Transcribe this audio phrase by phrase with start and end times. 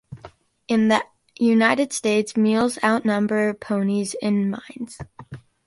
[0.67, 1.05] In the
[1.39, 4.97] United States, mules outnumbered ponies in mines.